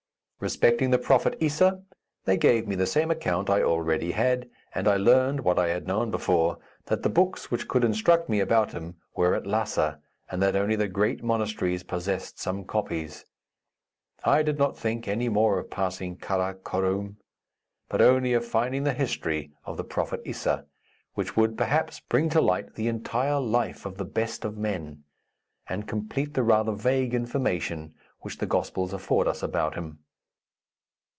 Respecting 0.43 0.89
the 0.89 0.97
prophet 0.97 1.37
Issa, 1.39 1.83
they 2.25 2.35
gave 2.35 2.67
me 2.67 2.73
the 2.73 2.87
same 2.87 3.11
account 3.11 3.47
I 3.47 3.61
already 3.61 4.09
had, 4.13 4.49
and 4.73 4.87
I 4.87 4.95
learned, 4.97 5.41
what 5.41 5.59
I 5.59 5.67
had 5.67 5.85
known 5.85 6.09
before, 6.09 6.57
that 6.87 7.03
the 7.03 7.09
books 7.11 7.51
which 7.51 7.67
could 7.67 7.83
instruct 7.83 8.27
me 8.27 8.39
about 8.39 8.71
him 8.71 8.95
were 9.15 9.35
at 9.35 9.45
Lhassa, 9.45 9.99
and 10.31 10.41
that 10.41 10.55
only 10.55 10.75
the 10.75 10.87
great 10.87 11.21
monasteries 11.23 11.83
possessed 11.83 12.39
some 12.39 12.63
copies. 12.65 13.23
I 14.23 14.41
did 14.41 14.57
not 14.57 14.75
think 14.75 15.07
any 15.07 15.29
more 15.29 15.59
of 15.59 15.69
passing 15.69 16.17
Kara 16.17 16.55
koroum, 16.55 17.17
but 17.87 18.01
only 18.01 18.33
of 18.33 18.43
finding 18.43 18.81
the 18.83 18.93
history 18.95 19.51
of 19.65 19.77
the 19.77 19.83
prophet 19.83 20.21
Issa, 20.25 20.65
which 21.13 21.37
would, 21.37 21.55
perhaps, 21.55 21.99
bring 21.99 22.29
to 22.31 22.41
light 22.41 22.73
the 22.73 22.87
entire 22.87 23.39
life 23.39 23.85
of 23.85 23.97
the 23.97 24.05
best 24.05 24.43
of 24.43 24.57
men, 24.57 25.03
and 25.69 25.87
complete 25.87 26.33
the 26.33 26.41
rather 26.41 26.71
vague 26.71 27.13
information 27.13 27.93
which 28.21 28.39
the 28.39 28.47
Gospels 28.47 28.91
afford 28.91 29.27
us 29.27 29.43
about 29.43 29.75
him. 29.75 29.99